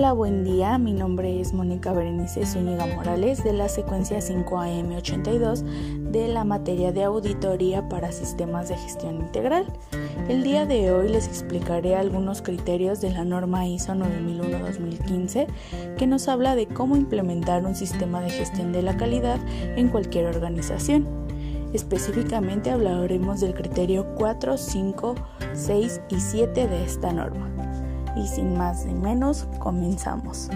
Hola, 0.00 0.14
buen 0.14 0.44
día. 0.44 0.78
Mi 0.78 0.94
nombre 0.94 1.42
es 1.42 1.52
Mónica 1.52 1.92
Berenice 1.92 2.46
Zúñiga 2.46 2.86
Morales 2.86 3.44
de 3.44 3.52
la 3.52 3.68
secuencia 3.68 4.20
5AM82 4.20 5.60
de 6.10 6.28
la 6.28 6.44
materia 6.44 6.90
de 6.90 7.04
auditoría 7.04 7.86
para 7.86 8.10
sistemas 8.10 8.70
de 8.70 8.78
gestión 8.78 9.16
integral. 9.16 9.66
El 10.26 10.42
día 10.42 10.64
de 10.64 10.90
hoy 10.90 11.10
les 11.10 11.26
explicaré 11.26 11.96
algunos 11.96 12.40
criterios 12.40 13.02
de 13.02 13.10
la 13.10 13.26
norma 13.26 13.66
ISO 13.66 13.92
9001-2015 13.92 15.46
que 15.98 16.06
nos 16.06 16.28
habla 16.28 16.54
de 16.54 16.66
cómo 16.66 16.96
implementar 16.96 17.66
un 17.66 17.74
sistema 17.74 18.22
de 18.22 18.30
gestión 18.30 18.72
de 18.72 18.80
la 18.80 18.96
calidad 18.96 19.38
en 19.76 19.90
cualquier 19.90 20.24
organización. 20.24 21.06
Específicamente 21.74 22.70
hablaremos 22.70 23.40
del 23.40 23.52
criterio 23.52 24.14
4, 24.16 24.56
5, 24.56 25.14
6 25.52 26.00
y 26.08 26.20
7 26.20 26.68
de 26.68 26.84
esta 26.84 27.12
norma 27.12 27.69
y 28.16 28.26
sin 28.26 28.56
más 28.56 28.84
ni 28.86 28.94
menos 28.94 29.46
comenzamos. 29.58 30.48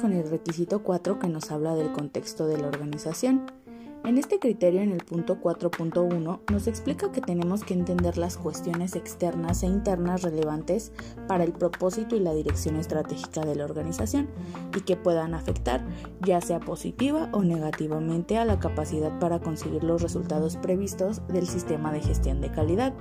Con 0.00 0.12
el 0.12 0.30
requisito 0.30 0.82
4 0.84 1.18
que 1.18 1.28
nos 1.28 1.50
habla 1.50 1.74
del 1.74 1.90
contexto 1.92 2.46
de 2.46 2.58
la 2.58 2.68
organización. 2.68 3.57
En 4.08 4.16
este 4.16 4.38
criterio, 4.38 4.80
en 4.80 4.92
el 4.92 5.04
punto 5.04 5.38
4.1, 5.38 6.40
nos 6.50 6.66
explica 6.66 7.12
que 7.12 7.20
tenemos 7.20 7.62
que 7.62 7.74
entender 7.74 8.16
las 8.16 8.38
cuestiones 8.38 8.96
externas 8.96 9.62
e 9.62 9.66
internas 9.66 10.22
relevantes 10.22 10.92
para 11.26 11.44
el 11.44 11.52
propósito 11.52 12.16
y 12.16 12.20
la 12.20 12.32
dirección 12.32 12.76
estratégica 12.76 13.42
de 13.42 13.54
la 13.54 13.66
organización 13.66 14.30
y 14.74 14.80
que 14.80 14.96
puedan 14.96 15.34
afectar, 15.34 15.86
ya 16.22 16.40
sea 16.40 16.58
positiva 16.58 17.28
o 17.32 17.42
negativamente, 17.42 18.38
a 18.38 18.46
la 18.46 18.58
capacidad 18.58 19.18
para 19.18 19.40
conseguir 19.40 19.84
los 19.84 20.00
resultados 20.00 20.56
previstos 20.56 21.20
del 21.28 21.46
sistema 21.46 21.92
de 21.92 22.00
gestión 22.00 22.40
de 22.40 22.50
calidad. 22.50 22.94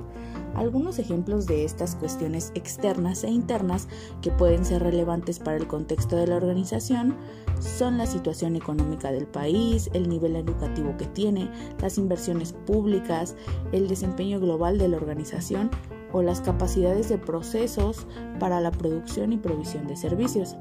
Algunos 0.58 0.98
ejemplos 0.98 1.46
de 1.46 1.64
estas 1.64 1.96
cuestiones 1.96 2.52
externas 2.56 3.24
e 3.24 3.30
internas 3.30 3.88
que 4.24 4.32
pueden 4.32 4.66
ser 4.66 4.82
relevantes 4.82 5.38
para 5.38 5.58
el 5.58 5.68
contexto 5.68 6.16
de 6.16 6.26
la 6.26 6.38
organización 6.38 7.16
son 7.60 8.00
la 8.00 8.08
situación 8.08 8.56
económica 8.56 9.12
del 9.12 9.28
país, 9.28 9.88
el 9.94 10.10
nivel 10.10 10.36
educativo 10.36 10.98
que 10.98 11.06
tiene, 11.06 11.50
las 11.80 12.00
inversiones 12.00 12.54
públicas, 12.54 13.36
el 13.72 13.88
desempeño 13.88 14.40
global 14.40 14.80
de 14.80 14.88
la 14.88 14.98
organización 14.98 15.70
o 16.12 16.24
las 16.24 16.42
capacidades 16.42 17.08
de 17.10 17.20
procesos 17.20 18.08
para 18.40 18.60
la 18.60 18.72
producción 18.72 19.34
y 19.34 19.38
provisión 19.38 19.86
de 19.86 19.96
servicios. 19.96 20.56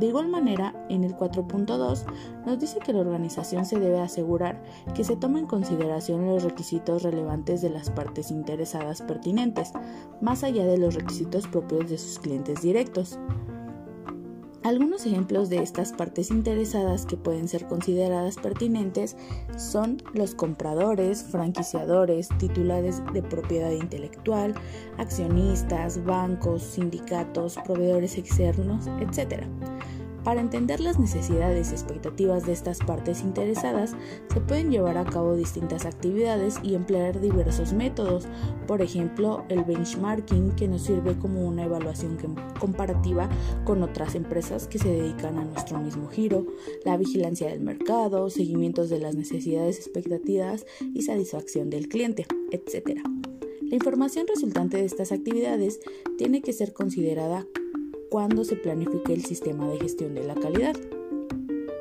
De 0.00 0.06
igual 0.06 0.28
manera, 0.28 0.72
en 0.88 1.04
el 1.04 1.14
4.2 1.14 2.04
nos 2.46 2.58
dice 2.58 2.78
que 2.78 2.94
la 2.94 3.00
organización 3.00 3.66
se 3.66 3.78
debe 3.78 4.00
asegurar 4.00 4.62
que 4.94 5.04
se 5.04 5.14
toma 5.14 5.38
en 5.38 5.46
consideración 5.46 6.24
los 6.24 6.42
requisitos 6.42 7.02
relevantes 7.02 7.60
de 7.60 7.68
las 7.68 7.90
partes 7.90 8.30
interesadas 8.30 9.02
pertinentes, 9.02 9.72
más 10.22 10.42
allá 10.42 10.64
de 10.64 10.78
los 10.78 10.94
requisitos 10.94 11.46
propios 11.46 11.90
de 11.90 11.98
sus 11.98 12.18
clientes 12.18 12.62
directos. 12.62 13.18
Algunos 14.62 15.04
ejemplos 15.04 15.50
de 15.50 15.62
estas 15.62 15.92
partes 15.92 16.30
interesadas 16.30 17.04
que 17.04 17.18
pueden 17.18 17.46
ser 17.46 17.66
consideradas 17.66 18.36
pertinentes 18.36 19.18
son 19.58 20.02
los 20.14 20.34
compradores, 20.34 21.24
franquiciadores, 21.24 22.30
titulares 22.38 23.02
de 23.12 23.22
propiedad 23.22 23.70
intelectual, 23.70 24.54
accionistas, 24.96 26.02
bancos, 26.04 26.62
sindicatos, 26.62 27.58
proveedores 27.66 28.16
externos, 28.16 28.86
etc. 29.00 29.44
Para 30.24 30.42
entender 30.42 30.80
las 30.80 30.98
necesidades 30.98 31.70
y 31.70 31.74
expectativas 31.74 32.44
de 32.44 32.52
estas 32.52 32.78
partes 32.78 33.22
interesadas, 33.22 33.96
se 34.32 34.40
pueden 34.40 34.70
llevar 34.70 34.98
a 34.98 35.06
cabo 35.06 35.34
distintas 35.34 35.86
actividades 35.86 36.58
y 36.62 36.74
emplear 36.74 37.20
diversos 37.20 37.72
métodos, 37.72 38.28
por 38.66 38.82
ejemplo, 38.82 39.44
el 39.48 39.64
benchmarking, 39.64 40.52
que 40.52 40.68
nos 40.68 40.82
sirve 40.82 41.18
como 41.18 41.46
una 41.46 41.64
evaluación 41.64 42.18
comparativa 42.58 43.30
con 43.64 43.82
otras 43.82 44.14
empresas 44.14 44.66
que 44.68 44.78
se 44.78 44.90
dedican 44.90 45.38
a 45.38 45.44
nuestro 45.44 45.78
mismo 45.78 46.08
giro, 46.08 46.46
la 46.84 46.98
vigilancia 46.98 47.48
del 47.48 47.60
mercado, 47.60 48.28
seguimientos 48.28 48.90
de 48.90 48.98
las 48.98 49.14
necesidades, 49.14 49.78
expectativas 49.78 50.66
y 50.94 51.02
satisfacción 51.02 51.70
del 51.70 51.88
cliente, 51.88 52.26
etc. 52.50 53.00
La 53.62 53.76
información 53.76 54.26
resultante 54.26 54.76
de 54.76 54.84
estas 54.84 55.12
actividades 55.12 55.80
tiene 56.18 56.42
que 56.42 56.52
ser 56.52 56.74
considerada 56.74 57.46
cuando 58.10 58.44
se 58.44 58.56
planifique 58.56 59.14
el 59.14 59.24
sistema 59.24 59.66
de 59.68 59.78
gestión 59.78 60.14
de 60.14 60.24
la 60.24 60.34
calidad. 60.34 60.76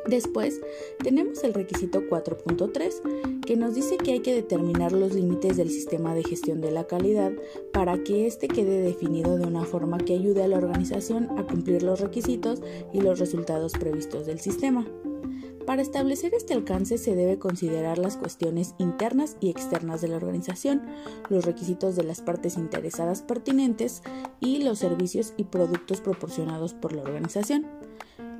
Después 0.08 0.60
tenemos 1.04 1.44
el 1.44 1.54
requisito 1.54 2.02
4.3 2.02 3.42
que 3.42 3.56
nos 3.56 3.76
dice 3.76 3.98
que 3.98 4.14
hay 4.14 4.20
que 4.22 4.34
determinar 4.34 4.92
los 4.92 5.14
límites 5.14 5.58
del 5.58 5.70
sistema 5.70 6.16
de 6.16 6.24
gestión 6.24 6.62
de 6.62 6.72
la 6.72 6.86
calidad 6.86 7.32
para 7.74 8.04
que 8.04 8.26
éste 8.26 8.48
quede 8.48 8.82
definido 8.82 9.38
de 9.38 9.46
una 9.46 9.66
forma 9.66 9.98
que 9.98 10.14
ayude 10.14 10.44
a 10.44 10.48
la 10.48 10.58
organización 10.58 11.30
a 11.38 11.46
cumplir 11.46 11.84
los 11.84 12.00
requisitos 12.00 12.62
y 12.94 13.02
los 13.02 13.20
resultados 13.20 13.74
previstos 13.74 14.26
del 14.26 14.40
sistema. 14.40 14.88
Para 15.70 15.84
establecer 15.84 16.34
este 16.34 16.56
alcance 16.56 16.98
se 16.98 17.16
debe 17.16 17.38
considerar 17.38 18.00
las 18.00 18.18
cuestiones 18.18 18.74
internas 18.80 19.38
y 19.40 19.52
externas 19.52 20.02
de 20.02 20.08
la 20.08 20.16
organización, 20.16 20.82
los 21.30 21.46
requisitos 21.46 21.96
de 21.96 22.02
las 22.02 22.22
partes 22.22 22.58
interesadas 22.58 23.22
pertinentes 23.22 24.02
y 24.40 24.64
los 24.64 24.80
servicios 24.80 25.36
y 25.38 25.44
productos 25.44 26.02
proporcionados 26.02 26.74
por 26.74 26.94
la 26.94 27.04
organización. 27.04 27.68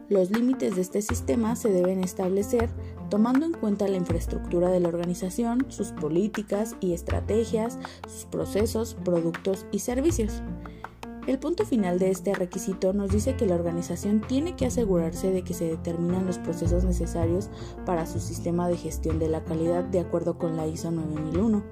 Los 0.10 0.32
límites 0.32 0.76
de 0.76 0.82
este 0.82 1.04
sistema 1.04 1.56
se 1.56 1.70
deben 1.70 2.04
establecer 2.04 2.72
tomando 3.12 3.46
en 3.46 3.54
cuenta 3.54 3.88
la 3.88 3.98
infraestructura 3.98 4.72
de 4.72 4.80
la 4.80 4.88
organización, 4.88 5.68
sus 5.70 5.92
políticas 5.92 6.78
y 6.80 6.94
estrategias, 6.94 7.78
sus 8.08 8.26
procesos, 8.26 8.98
productos 9.06 9.68
y 9.72 9.80
servicios. 9.80 10.42
El 11.30 11.38
punto 11.38 11.64
final 11.64 12.00
de 12.00 12.10
este 12.10 12.34
requisito 12.34 12.92
nos 12.92 13.12
dice 13.12 13.36
que 13.36 13.46
la 13.46 13.54
organización 13.54 14.20
tiene 14.28 14.56
que 14.56 14.66
asegurarse 14.66 15.30
de 15.30 15.44
que 15.44 15.54
se 15.54 15.66
determinan 15.66 16.26
los 16.26 16.40
procesos 16.40 16.86
necesarios 16.86 17.52
para 17.86 18.08
su 18.08 18.20
sistema 18.20 18.68
de 18.68 18.78
gestión 18.78 19.20
de 19.20 19.30
la 19.30 19.44
calidad 19.44 19.84
de 19.84 20.00
acuerdo 20.00 20.40
con 20.40 20.58
la 20.58 20.66
ISO 20.66 20.90
9001. 20.90 21.64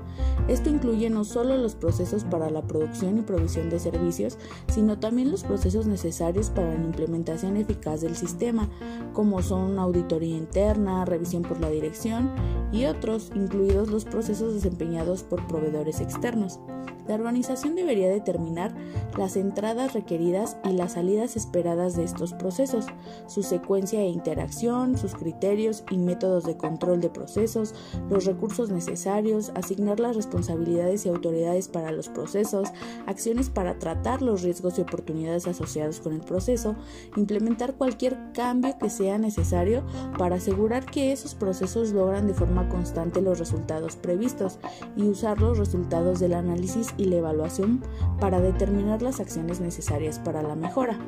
Esto 0.47 0.69
incluye 0.69 1.09
no 1.09 1.23
solo 1.23 1.57
los 1.57 1.73
procesos 1.73 2.23
para 2.23 2.51
la 2.51 2.68
producción 2.68 3.18
y 3.18 3.23
provisión 3.23 3.72
de 3.72 3.79
servicios, 3.79 4.38
sino 4.72 5.00
también 5.00 5.31
los 5.31 5.44
procesos 5.44 5.88
necesarios 5.88 6.51
para 6.51 6.75
la 6.75 6.85
implementación 6.85 7.57
eficaz 7.57 8.01
del 8.01 8.16
sistema, 8.16 8.69
como 9.13 9.41
son 9.41 9.79
auditoría 9.79 10.38
interna, 10.38 11.03
revisión 11.03 11.41
por 11.41 11.59
la 11.59 11.72
dirección 11.72 12.29
y 12.72 12.85
otros, 12.85 13.31
incluidos 13.34 13.89
los 13.89 14.06
procesos 14.06 14.53
desempeñados 14.53 15.24
por 15.24 15.47
proveedores 15.47 16.00
externos. 16.00 16.59
La 17.07 17.16
organización 17.16 17.75
debería 17.75 18.09
determinar 18.09 18.73
las 19.18 19.35
entradas 19.35 19.94
requeridas 19.94 20.57
y 20.63 20.73
las 20.73 20.94
salidas 20.94 21.35
esperadas 21.35 21.95
de 21.95 22.03
estos 22.03 22.34
procesos, 22.34 22.85
su 23.28 23.44
secuencia 23.44 24.01
e 24.01 24.07
interacción, 24.07 24.97
sus 24.97 25.16
criterios 25.16 25.84
y 25.90 25.97
métodos 25.97 26.44
de 26.44 26.57
control 26.57 27.01
de 27.01 27.09
procesos, 27.09 27.73
los 28.09 28.25
recursos 28.25 28.69
necesarios, 28.69 29.51
asignar 29.56 30.00
las 30.00 30.16
responsabilidades 30.16 31.06
y 31.06 31.09
autoridades 31.09 31.68
para 31.68 31.91
los 31.91 32.09
procesos, 32.09 32.69
acciones 33.06 33.50
para 33.50 33.79
tratar 33.79 34.22
los 34.22 34.41
riesgos 34.41 34.78
y 34.78 34.81
oportunidades 34.81 35.47
asociados 35.47 36.00
con 36.00 36.13
el 36.13 36.22
proceso, 36.22 36.75
implementar 37.16 37.75
cualquier 37.75 38.18
cambio 38.34 38.78
que 38.79 38.89
sea 38.89 39.18
necesario 39.18 39.84
para 40.18 40.35
asegurar 40.35 40.85
que 40.85 41.12
esos 41.12 41.35
procesos 41.35 41.91
logran 41.91 42.28
de 42.28 42.34
forma 42.34 42.68
constante 42.69 43.22
los 43.22 43.39
resultados 43.39 43.95
previstos 43.95 44.59
y 44.95 45.03
usar 45.03 45.39
los 45.39 45.57
resultados 45.57 46.19
del 46.19 46.34
análisis 46.34 46.94
y 46.97 47.05
la 47.05 47.17
evaluación 47.17 47.81
para 48.19 48.39
determinar 48.39 49.01
las 49.01 49.19
acciones 49.19 49.59
necesarias 49.59 50.19
para 50.19 50.41
la 50.41 50.55
mejora. 50.55 50.99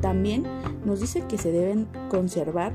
También 0.00 0.44
nos 0.84 1.00
dice 1.00 1.24
que 1.28 1.38
se 1.38 1.50
deben 1.50 1.88
conservar 2.08 2.72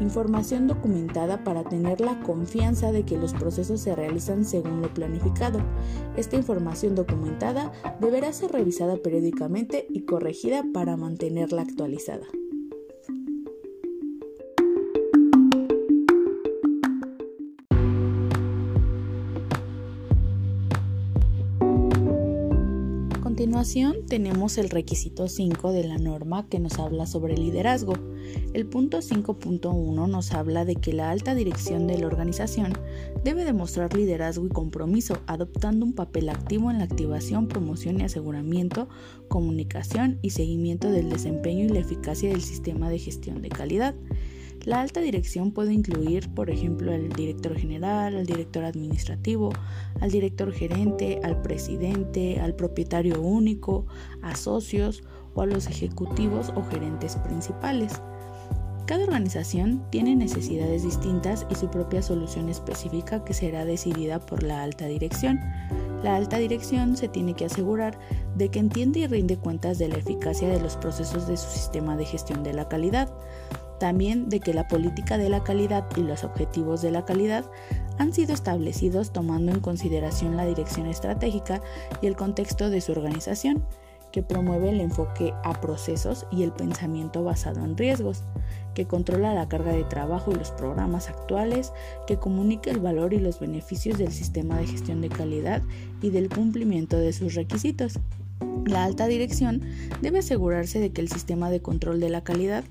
información 0.00 0.66
documentada 0.66 1.42
para 1.44 1.64
tener 1.64 2.00
la 2.00 2.20
confianza 2.20 2.92
de 2.92 3.04
que 3.04 3.18
los 3.18 3.34
procesos 3.34 3.80
se 3.80 3.94
realizan 3.94 4.44
según 4.44 4.80
lo 4.80 4.92
planificado. 4.92 5.60
Esta 6.16 6.36
información 6.36 6.94
documentada 6.94 7.72
deberá 8.00 8.32
ser 8.32 8.52
revisada 8.52 8.96
periódicamente 8.96 9.86
y 9.88 10.02
corregida 10.02 10.64
para 10.72 10.96
mantenerla 10.96 11.62
actualizada. 11.62 12.26
Continuación 23.58 24.06
tenemos 24.06 24.56
el 24.56 24.70
requisito 24.70 25.26
5 25.26 25.72
de 25.72 25.82
la 25.82 25.98
norma 25.98 26.46
que 26.48 26.60
nos 26.60 26.78
habla 26.78 27.06
sobre 27.06 27.36
liderazgo. 27.36 27.94
El 28.54 28.66
punto 28.66 28.98
5.1 28.98 30.08
nos 30.08 30.32
habla 30.32 30.64
de 30.64 30.76
que 30.76 30.92
la 30.92 31.10
alta 31.10 31.34
dirección 31.34 31.88
de 31.88 31.98
la 31.98 32.06
organización 32.06 32.74
debe 33.24 33.44
demostrar 33.44 33.94
liderazgo 33.94 34.46
y 34.46 34.50
compromiso, 34.50 35.18
adoptando 35.26 35.84
un 35.84 35.92
papel 35.92 36.28
activo 36.28 36.70
en 36.70 36.78
la 36.78 36.84
activación, 36.84 37.48
promoción 37.48 38.00
y 38.00 38.04
aseguramiento, 38.04 38.88
comunicación 39.26 40.20
y 40.22 40.30
seguimiento 40.30 40.92
del 40.92 41.10
desempeño 41.10 41.64
y 41.64 41.70
la 41.70 41.80
eficacia 41.80 42.30
del 42.30 42.42
sistema 42.42 42.88
de 42.90 43.00
gestión 43.00 43.42
de 43.42 43.48
calidad. 43.48 43.96
La 44.64 44.80
alta 44.80 45.00
dirección 45.00 45.52
puede 45.52 45.72
incluir, 45.72 46.28
por 46.34 46.50
ejemplo, 46.50 46.92
al 46.92 47.08
director 47.10 47.56
general, 47.56 48.16
al 48.16 48.26
director 48.26 48.64
administrativo, 48.64 49.50
al 50.00 50.10
director 50.10 50.52
gerente, 50.52 51.20
al 51.22 51.40
presidente, 51.40 52.40
al 52.40 52.54
propietario 52.54 53.22
único, 53.22 53.86
a 54.20 54.36
socios 54.36 55.02
o 55.34 55.42
a 55.42 55.46
los 55.46 55.68
ejecutivos 55.68 56.52
o 56.54 56.62
gerentes 56.64 57.16
principales. 57.16 58.02
Cada 58.88 59.04
organización 59.04 59.84
tiene 59.90 60.16
necesidades 60.16 60.82
distintas 60.82 61.46
y 61.50 61.54
su 61.54 61.70
propia 61.70 62.00
solución 62.00 62.48
específica 62.48 63.22
que 63.22 63.34
será 63.34 63.66
decidida 63.66 64.18
por 64.18 64.42
la 64.42 64.62
alta 64.62 64.86
dirección. 64.86 65.38
La 66.02 66.16
alta 66.16 66.38
dirección 66.38 66.96
se 66.96 67.06
tiene 67.06 67.34
que 67.34 67.44
asegurar 67.44 67.98
de 68.36 68.48
que 68.50 68.60
entiende 68.60 69.00
y 69.00 69.06
rinde 69.06 69.36
cuentas 69.36 69.78
de 69.78 69.88
la 69.88 69.98
eficacia 69.98 70.48
de 70.48 70.60
los 70.60 70.76
procesos 70.76 71.28
de 71.28 71.36
su 71.36 71.50
sistema 71.50 71.98
de 71.98 72.06
gestión 72.06 72.42
de 72.42 72.54
la 72.54 72.68
calidad, 72.68 73.12
también 73.78 74.28
de 74.28 74.40
que 74.40 74.54
la 74.54 74.68
política 74.68 75.18
de 75.18 75.28
la 75.28 75.42
calidad 75.42 75.84
y 75.96 76.00
los 76.00 76.24
objetivos 76.24 76.82
de 76.82 76.90
la 76.90 77.04
calidad 77.04 77.44
han 77.98 78.12
sido 78.12 78.34
establecidos 78.34 79.12
tomando 79.12 79.52
en 79.52 79.60
consideración 79.60 80.36
la 80.36 80.46
dirección 80.46 80.86
estratégica 80.86 81.60
y 82.00 82.06
el 82.06 82.16
contexto 82.16 82.70
de 82.70 82.80
su 82.80 82.92
organización, 82.92 83.64
que 84.12 84.22
promueve 84.22 84.70
el 84.70 84.80
enfoque 84.80 85.34
a 85.44 85.60
procesos 85.60 86.26
y 86.30 86.42
el 86.42 86.52
pensamiento 86.52 87.22
basado 87.24 87.62
en 87.64 87.76
riesgos 87.76 88.24
que 88.78 88.86
controla 88.86 89.34
la 89.34 89.48
carga 89.48 89.72
de 89.72 89.82
trabajo 89.82 90.30
y 90.30 90.36
los 90.36 90.52
programas 90.52 91.08
actuales, 91.08 91.72
que 92.06 92.16
comunica 92.16 92.70
el 92.70 92.78
valor 92.78 93.12
y 93.12 93.18
los 93.18 93.40
beneficios 93.40 93.98
del 93.98 94.12
sistema 94.12 94.56
de 94.56 94.68
gestión 94.68 95.00
de 95.00 95.08
calidad 95.08 95.62
y 96.00 96.10
del 96.10 96.28
cumplimiento 96.28 96.96
de 96.96 97.12
sus 97.12 97.34
requisitos. 97.34 97.98
La 98.66 98.84
alta 98.84 99.08
dirección 99.08 99.62
debe 100.00 100.20
asegurarse 100.20 100.78
de 100.78 100.92
que 100.92 101.00
el 101.00 101.08
sistema 101.08 101.50
de 101.50 101.60
control 101.60 101.98
de 101.98 102.10
la 102.10 102.22
calidad 102.22 102.62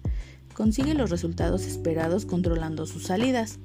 consigue 0.57 0.95
los 0.95 1.12
resultados 1.12 1.68
esperados 1.68 2.25
controlando 2.25 2.88
sus 2.88 3.04
salidas. 3.04 3.59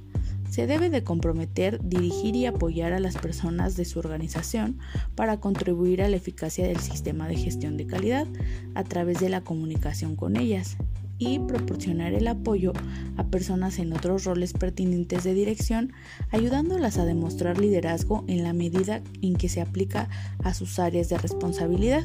Se 0.50 0.67
debe 0.67 0.91
de 0.91 1.03
comprometer, 1.03 1.81
dirigir 1.83 2.37
y 2.37 2.44
apoyar 2.44 2.93
a 2.93 3.00
las 3.00 3.17
personas 3.17 3.77
de 3.77 3.87
su 3.87 3.99
organización 3.99 4.79
para 5.15 5.41
contribuir 5.41 6.03
a 6.03 6.09
la 6.11 6.17
eficacia 6.17 6.69
del 6.69 6.81
sistema 6.81 7.29
de 7.29 7.37
gestión 7.37 7.79
de 7.79 7.87
calidad 7.87 8.27
a 8.75 8.85
través 8.85 9.21
de 9.21 9.31
la 9.31 9.41
comunicación 9.41 10.17
con 10.17 10.37
ellas 10.37 10.77
y 11.17 11.39
proporcionar 11.39 12.12
el 12.12 12.29
apoyo 12.29 12.75
a 13.17 13.25
personas 13.25 13.79
en 13.79 13.95
otros 13.95 14.25
roles 14.25 14.53
pertinentes 14.53 15.25
de 15.25 15.33
dirección, 15.33 15.95
ayudándolas 16.31 16.99
a 16.99 17.06
demostrar 17.06 17.59
liderazgo 17.59 18.23
en 18.29 18.43
la 18.43 18.53
medida 18.53 19.00
en 19.23 19.37
que 19.37 19.49
se 19.49 19.62
aplica 19.62 20.11
a 20.45 20.53
sus 20.53 20.79
áreas 20.79 21.09
de 21.09 21.17
responsabilidad. 21.17 22.05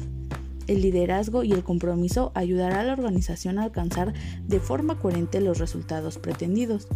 El 0.68 0.82
liderazgo 0.82 1.42
y 1.42 1.52
el 1.52 1.64
compromiso 1.64 2.30
ayudará 2.34 2.80
a 2.80 2.84
la 2.84 2.92
organización 2.92 3.58
a 3.58 3.64
alcanzar 3.64 4.12
de 4.46 4.60
forma 4.60 4.98
coherente 4.98 5.40
los 5.40 5.58
resultados 5.58 6.18
pretendidos. 6.18 6.86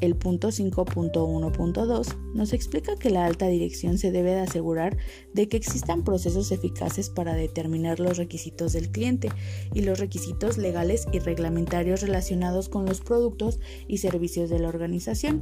El 0.00 0.16
punto 0.16 0.48
5.1.2 0.48 2.16
nos 2.34 2.52
explica 2.52 2.94
que 2.96 3.08
la 3.08 3.24
alta 3.24 3.46
dirección 3.46 3.96
se 3.96 4.10
debe 4.10 4.32
de 4.32 4.40
asegurar 4.40 4.98
de 5.32 5.48
que 5.48 5.56
existan 5.56 6.04
procesos 6.04 6.52
eficaces 6.52 7.08
para 7.08 7.34
determinar 7.34 8.00
los 8.00 8.18
requisitos 8.18 8.74
del 8.74 8.90
cliente 8.90 9.30
y 9.72 9.80
los 9.80 9.98
requisitos 9.98 10.58
legales 10.58 11.06
y 11.12 11.20
reglamentarios 11.20 12.02
relacionados 12.02 12.68
con 12.68 12.84
los 12.84 13.00
productos 13.00 13.60
y 13.88 13.98
servicios 13.98 14.50
de 14.50 14.58
la 14.58 14.68
organización 14.68 15.40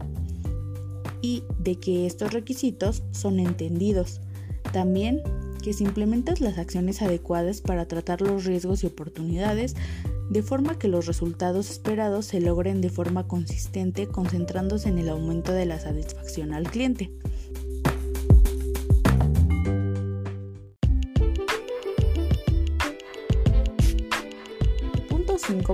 y 1.22 1.42
de 1.58 1.76
que 1.76 2.06
estos 2.06 2.32
requisitos 2.32 3.02
son 3.10 3.40
entendidos. 3.40 4.20
También 4.72 5.22
que 5.62 5.72
se 5.72 5.84
implementan 5.84 6.34
las 6.40 6.58
acciones 6.58 7.00
adecuadas 7.00 7.60
para 7.60 7.86
tratar 7.86 8.20
los 8.20 8.44
riesgos 8.44 8.82
y 8.82 8.86
oportunidades 8.86 9.74
de 10.28 10.42
forma 10.42 10.78
que 10.78 10.88
los 10.88 11.06
resultados 11.06 11.70
esperados 11.70 12.26
se 12.26 12.40
logren 12.40 12.80
de 12.80 12.90
forma 12.90 13.26
consistente 13.26 14.06
concentrándose 14.06 14.88
en 14.88 14.98
el 14.98 15.08
aumento 15.08 15.52
de 15.52 15.66
la 15.66 15.78
satisfacción 15.78 16.52
al 16.52 16.70
cliente. 16.70 17.10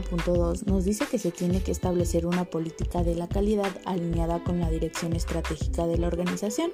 5.2 0.02 0.66
nos 0.66 0.84
dice 0.84 1.06
que 1.10 1.18
se 1.18 1.30
tiene 1.30 1.62
que 1.62 1.72
establecer 1.72 2.26
una 2.26 2.44
política 2.44 3.02
de 3.02 3.14
la 3.14 3.28
calidad 3.28 3.70
alineada 3.84 4.42
con 4.44 4.60
la 4.60 4.70
dirección 4.70 5.14
estratégica 5.14 5.86
de 5.86 5.98
la 5.98 6.06
organización 6.06 6.72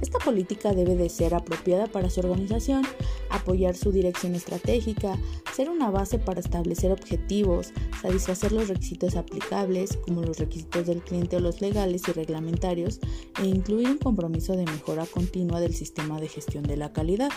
esta 0.00 0.18
política 0.18 0.72
debe 0.72 0.96
de 0.96 1.10
ser 1.10 1.34
apropiada 1.34 1.86
para 1.86 2.08
su 2.08 2.20
organización, 2.20 2.86
apoyar 3.28 3.76
su 3.76 3.92
dirección 3.92 4.34
estratégica, 4.34 5.18
ser 5.54 5.68
una 5.68 5.90
base 5.90 6.18
para 6.18 6.40
establecer 6.40 6.90
objetivos, 6.90 7.72
satisfacer 8.00 8.52
los 8.52 8.68
requisitos 8.68 9.16
aplicables, 9.16 9.98
como 9.98 10.22
los 10.22 10.38
requisitos 10.38 10.86
del 10.86 11.02
cliente 11.02 11.36
o 11.36 11.40
los 11.40 11.60
legales 11.60 12.08
y 12.08 12.12
reglamentarios, 12.12 12.98
e 13.42 13.46
incluir 13.46 13.88
un 13.88 13.98
compromiso 13.98 14.56
de 14.56 14.64
mejora 14.64 15.04
continua 15.04 15.60
del 15.60 15.74
sistema 15.74 16.18
de 16.18 16.28
gestión 16.28 16.64
de 16.64 16.78
la 16.78 16.92
calidad. 16.92 17.30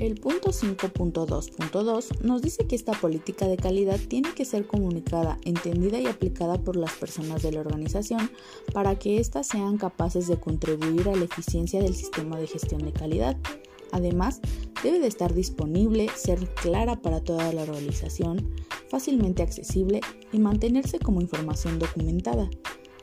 El 0.00 0.14
punto 0.14 0.50
5.2.2 0.50 2.20
nos 2.20 2.40
dice 2.40 2.68
que 2.68 2.76
esta 2.76 2.92
política 2.92 3.48
de 3.48 3.56
calidad 3.56 3.98
tiene 3.98 4.32
que 4.32 4.44
ser 4.44 4.64
comunicada, 4.64 5.38
entendida 5.44 5.98
y 5.98 6.06
aplicada 6.06 6.56
por 6.62 6.76
las 6.76 6.92
personas 6.92 7.42
de 7.42 7.50
la 7.50 7.60
organización 7.60 8.30
para 8.72 8.96
que 8.96 9.18
éstas 9.18 9.48
sean 9.48 9.76
capaces 9.76 10.28
de 10.28 10.38
contribuir 10.38 11.08
a 11.08 11.16
la 11.16 11.24
eficiencia 11.24 11.82
del 11.82 11.96
sistema 11.96 12.38
de 12.38 12.46
gestión 12.46 12.84
de 12.84 12.92
calidad. 12.92 13.36
Además, 13.90 14.40
debe 14.84 15.00
de 15.00 15.08
estar 15.08 15.34
disponible, 15.34 16.08
ser 16.14 16.46
clara 16.54 17.02
para 17.02 17.20
toda 17.20 17.52
la 17.52 17.62
organización, 17.62 18.54
fácilmente 18.88 19.42
accesible 19.42 20.00
y 20.32 20.38
mantenerse 20.38 21.00
como 21.00 21.20
información 21.20 21.80
documentada. 21.80 22.48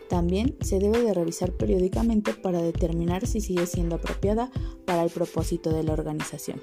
También 0.07 0.55
se 0.61 0.79
debe 0.79 1.01
de 1.01 1.13
revisar 1.13 1.51
periódicamente 1.51 2.33
para 2.33 2.61
determinar 2.61 3.27
si 3.27 3.41
sigue 3.41 3.65
siendo 3.65 3.95
apropiada 3.95 4.49
para 4.85 5.03
el 5.03 5.09
propósito 5.09 5.71
de 5.71 5.83
la 5.83 5.91
organización. 5.91 6.61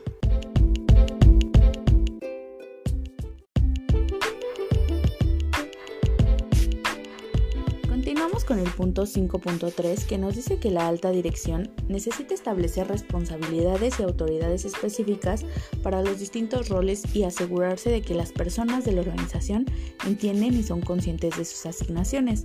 Con 8.52 8.58
el 8.58 8.70
punto 8.70 9.04
5.3 9.04 10.04
que 10.04 10.18
nos 10.18 10.34
dice 10.34 10.58
que 10.58 10.70
la 10.70 10.86
alta 10.86 11.10
dirección 11.10 11.70
necesita 11.88 12.34
establecer 12.34 12.86
responsabilidades 12.86 13.98
y 13.98 14.02
autoridades 14.02 14.66
específicas 14.66 15.46
para 15.82 16.02
los 16.02 16.18
distintos 16.18 16.68
roles 16.68 17.02
y 17.14 17.22
asegurarse 17.22 17.88
de 17.88 18.02
que 18.02 18.14
las 18.14 18.32
personas 18.32 18.84
de 18.84 18.92
la 18.92 19.00
organización 19.00 19.64
entienden 20.06 20.52
y 20.52 20.64
son 20.64 20.82
conscientes 20.82 21.38
de 21.38 21.46
sus 21.46 21.64
asignaciones. 21.64 22.44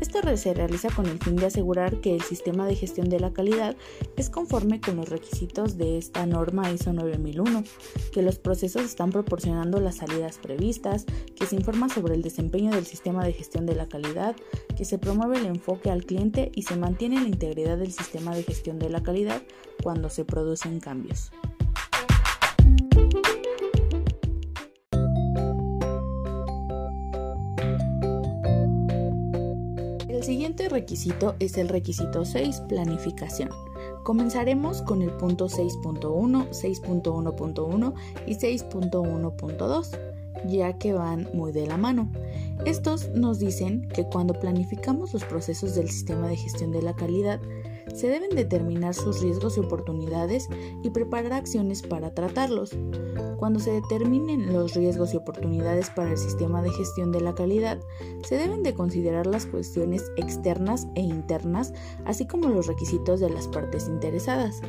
Esto 0.00 0.36
se 0.36 0.52
realiza 0.52 0.88
con 0.90 1.06
el 1.06 1.18
fin 1.18 1.36
de 1.36 1.46
asegurar 1.46 2.00
que 2.00 2.14
el 2.14 2.20
sistema 2.20 2.66
de 2.66 2.74
gestión 2.74 3.08
de 3.08 3.18
la 3.18 3.32
calidad 3.32 3.76
es 4.16 4.28
conforme 4.28 4.80
con 4.80 4.96
los 4.96 5.08
requisitos 5.08 5.78
de 5.78 5.96
esta 5.96 6.26
norma 6.26 6.70
ISO 6.70 6.92
9001, 6.92 7.64
que 8.12 8.22
los 8.22 8.38
procesos 8.38 8.82
están 8.82 9.10
proporcionando 9.10 9.80
las 9.80 9.96
salidas 9.96 10.38
previstas, 10.38 11.06
que 11.34 11.46
se 11.46 11.56
informa 11.56 11.88
sobre 11.88 12.14
el 12.14 12.22
desempeño 12.22 12.72
del 12.72 12.84
sistema 12.84 13.24
de 13.24 13.32
gestión 13.32 13.64
de 13.64 13.74
la 13.74 13.88
calidad, 13.88 14.36
que 14.76 14.84
se 14.84 14.98
promueve 14.98 15.38
el 15.38 15.46
enfoque 15.46 15.90
al 15.90 16.04
cliente 16.04 16.50
y 16.54 16.62
se 16.62 16.76
mantiene 16.76 17.20
la 17.20 17.28
integridad 17.28 17.78
del 17.78 17.92
sistema 17.92 18.34
de 18.34 18.42
gestión 18.42 18.78
de 18.78 18.90
la 18.90 19.02
calidad 19.02 19.42
cuando 19.82 20.10
se 20.10 20.24
producen 20.24 20.80
cambios. 20.80 21.30
Siguiente 30.46 30.68
requisito 30.68 31.34
es 31.40 31.58
el 31.58 31.68
requisito 31.68 32.24
6, 32.24 32.62
planificación. 32.68 33.50
Comenzaremos 34.04 34.80
con 34.82 35.02
el 35.02 35.10
punto 35.10 35.48
6.1, 35.48 36.50
6.1.1 36.50 37.94
y 38.28 38.34
6.1.2, 38.36 39.98
ya 40.46 40.78
que 40.78 40.92
van 40.92 41.28
muy 41.34 41.50
de 41.50 41.66
la 41.66 41.76
mano. 41.76 42.12
Estos 42.64 43.08
nos 43.08 43.40
dicen 43.40 43.88
que 43.88 44.04
cuando 44.04 44.38
planificamos 44.38 45.12
los 45.12 45.24
procesos 45.24 45.74
del 45.74 45.90
sistema 45.90 46.28
de 46.28 46.36
gestión 46.36 46.70
de 46.70 46.82
la 46.82 46.94
calidad, 46.94 47.40
se 47.92 48.06
deben 48.06 48.30
determinar 48.30 48.94
sus 48.94 49.20
riesgos 49.22 49.56
y 49.56 49.60
oportunidades 49.60 50.48
y 50.84 50.90
preparar 50.90 51.32
acciones 51.32 51.82
para 51.82 52.14
tratarlos. 52.14 52.70
Cuando 53.36 53.60
se 53.60 53.72
determinen 53.72 54.52
los 54.52 54.74
riesgos 54.74 55.12
y 55.12 55.18
oportunidades 55.18 55.90
para 55.90 56.10
el 56.10 56.18
sistema 56.18 56.62
de 56.62 56.70
gestión 56.70 57.12
de 57.12 57.20
la 57.20 57.34
calidad, 57.34 57.78
se 58.24 58.36
deben 58.36 58.62
de 58.62 58.74
considerar 58.74 59.26
las 59.26 59.46
cuestiones 59.46 60.10
externas 60.16 60.86
e 60.94 61.02
internas, 61.02 61.74
así 62.04 62.26
como 62.26 62.48
los 62.48 62.66
requisitos 62.66 63.20
de 63.20 63.30
las 63.30 63.48
partes 63.48 63.88
interesadas. 63.88 64.62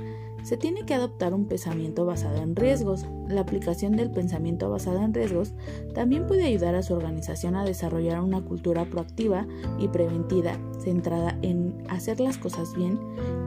Se 0.43 0.55
tiene 0.55 0.85
que 0.85 0.93
adoptar 0.93 1.33
un 1.33 1.45
pensamiento 1.45 2.05
basado 2.05 2.37
en 2.37 2.55
riesgos. 2.55 3.05
La 3.27 3.41
aplicación 3.41 3.97
del 3.97 4.11
pensamiento 4.11 4.69
basado 4.69 5.01
en 5.01 5.13
riesgos 5.13 5.53
también 5.93 6.25
puede 6.25 6.45
ayudar 6.45 6.75
a 6.75 6.83
su 6.83 6.93
organización 6.93 7.55
a 7.55 7.65
desarrollar 7.65 8.21
una 8.21 8.41
cultura 8.41 8.85
proactiva 8.85 9.45
y 9.77 9.89
preventiva 9.89 10.57
centrada 10.79 11.37
en 11.41 11.83
hacer 11.89 12.21
las 12.21 12.37
cosas 12.37 12.73
bien 12.75 12.97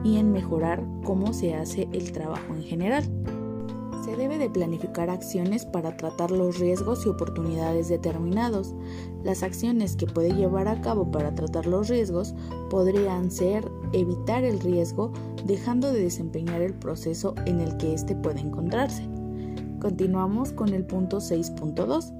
y 0.03 0.17
en 0.17 0.31
mejorar 0.31 0.83
cómo 1.03 1.33
se 1.33 1.55
hace 1.55 1.87
el 1.91 2.11
trabajo 2.11 2.53
en 2.53 2.63
general. 2.63 3.40
Se 4.03 4.15
debe 4.15 4.39
de 4.39 4.49
planificar 4.49 5.11
acciones 5.11 5.63
para 5.63 5.95
tratar 5.95 6.31
los 6.31 6.57
riesgos 6.57 7.05
y 7.05 7.09
oportunidades 7.09 7.87
determinados. 7.87 8.73
Las 9.23 9.43
acciones 9.43 9.95
que 9.95 10.07
puede 10.07 10.33
llevar 10.33 10.67
a 10.67 10.81
cabo 10.81 11.11
para 11.11 11.35
tratar 11.35 11.67
los 11.67 11.87
riesgos 11.87 12.33
podrían 12.71 13.29
ser 13.29 13.71
evitar 13.93 14.43
el 14.43 14.59
riesgo 14.59 15.13
dejando 15.45 15.93
de 15.93 16.01
desempeñar 16.01 16.63
el 16.63 16.73
proceso 16.73 17.35
en 17.45 17.59
el 17.59 17.77
que 17.77 17.93
éste 17.93 18.15
puede 18.15 18.39
encontrarse. 18.39 19.07
Continuamos 19.79 20.51
con 20.51 20.69
el 20.69 20.83
punto 20.83 21.17
6.2. 21.17 22.11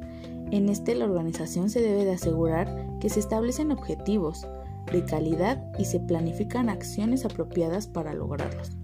En 0.51 0.69
este 0.69 0.93
la 0.93 1.05
organización 1.05 1.71
se 1.71 1.81
debe 1.81 2.05
de 2.05 2.11
asegurar 2.11 2.99
que 2.99 3.09
se 3.09 3.19
establecen 3.19 3.71
objetivos 3.71 4.45
de 4.91 5.03
calidad 5.05 5.63
y 5.79 5.85
se 5.85 5.99
planifican 5.99 6.69
acciones 6.69 7.25
apropiadas 7.25 7.87
para 7.87 8.13
lograrlos. 8.13 8.77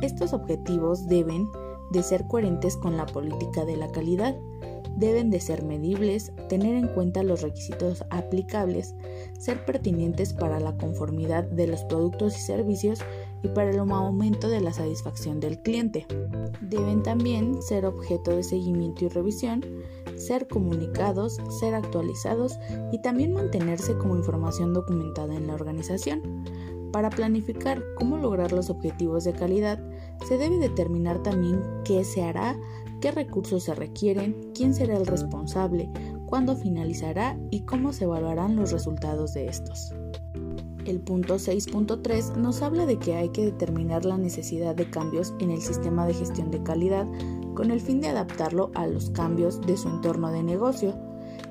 Estos 0.00 0.32
objetivos 0.32 1.08
deben 1.08 1.48
de 1.90 2.02
ser 2.02 2.26
coherentes 2.26 2.76
con 2.76 2.96
la 2.96 3.06
política 3.06 3.64
de 3.64 3.76
la 3.76 3.90
calidad, 3.90 4.36
deben 4.96 5.30
de 5.30 5.40
ser 5.40 5.64
medibles, 5.64 6.32
tener 6.48 6.74
en 6.74 6.88
cuenta 6.88 7.22
los 7.22 7.42
requisitos 7.42 8.04
aplicables, 8.10 8.94
ser 9.38 9.64
pertinentes 9.64 10.32
para 10.32 10.60
la 10.60 10.76
conformidad 10.76 11.44
de 11.44 11.66
los 11.66 11.84
productos 11.84 12.36
y 12.36 12.40
servicios 12.40 13.00
y 13.42 13.48
para 13.48 13.70
el 13.70 13.78
aumento 13.78 14.48
de 14.48 14.60
la 14.60 14.72
satisfacción 14.72 15.40
del 15.40 15.60
cliente. 15.62 16.06
Deben 16.60 17.02
también 17.02 17.62
ser 17.62 17.86
objeto 17.86 18.32
de 18.32 18.42
seguimiento 18.42 19.04
y 19.04 19.08
revisión, 19.08 19.64
ser 20.16 20.46
comunicados, 20.46 21.38
ser 21.60 21.74
actualizados 21.74 22.58
y 22.92 23.00
también 23.00 23.32
mantenerse 23.32 23.96
como 23.96 24.16
información 24.16 24.74
documentada 24.74 25.34
en 25.34 25.46
la 25.46 25.54
organización. 25.54 26.44
Para 26.92 27.08
planificar 27.08 27.82
cómo 27.96 28.18
lograr 28.18 28.52
los 28.52 28.68
objetivos 28.68 29.24
de 29.24 29.32
calidad, 29.32 29.80
se 30.26 30.38
debe 30.38 30.58
determinar 30.58 31.22
también 31.22 31.62
qué 31.84 32.04
se 32.04 32.22
hará, 32.22 32.58
qué 33.00 33.10
recursos 33.10 33.64
se 33.64 33.74
requieren, 33.74 34.52
quién 34.54 34.74
será 34.74 34.96
el 34.96 35.06
responsable, 35.06 35.90
cuándo 36.26 36.56
finalizará 36.56 37.38
y 37.50 37.60
cómo 37.62 37.92
se 37.92 38.04
evaluarán 38.04 38.56
los 38.56 38.72
resultados 38.72 39.34
de 39.34 39.46
estos. 39.46 39.94
El 40.86 41.00
punto 41.00 41.36
6.3 41.36 42.36
nos 42.36 42.62
habla 42.62 42.86
de 42.86 42.98
que 42.98 43.14
hay 43.14 43.28
que 43.28 43.44
determinar 43.44 44.04
la 44.04 44.16
necesidad 44.16 44.74
de 44.74 44.88
cambios 44.88 45.34
en 45.38 45.50
el 45.50 45.60
sistema 45.60 46.06
de 46.06 46.14
gestión 46.14 46.50
de 46.50 46.62
calidad 46.62 47.06
con 47.54 47.70
el 47.70 47.80
fin 47.80 48.00
de 48.00 48.08
adaptarlo 48.08 48.70
a 48.74 48.86
los 48.86 49.10
cambios 49.10 49.60
de 49.60 49.76
su 49.76 49.88
entorno 49.88 50.30
de 50.30 50.42
negocio, 50.42 50.98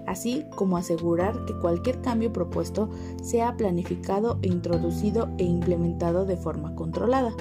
así 0.07 0.45
como 0.55 0.77
asegurar 0.77 1.45
que 1.45 1.57
cualquier 1.59 2.01
cambio 2.01 2.33
propuesto 2.33 2.89
sea 3.21 3.55
planificado 3.55 4.39
e 4.41 4.47
introducido 4.47 5.29
e 5.37 5.43
implementado 5.43 6.25
de 6.25 6.37
forma 6.37 6.73
controlada. 6.75 7.33